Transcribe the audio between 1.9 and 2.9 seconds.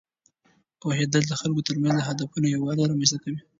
د هدفونو یووالی